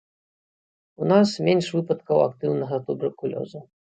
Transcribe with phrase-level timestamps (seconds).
[1.03, 3.59] У нас менш выпадкаў актыўнага туберкулёзу.